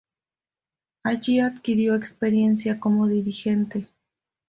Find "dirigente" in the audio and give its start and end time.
3.05-3.87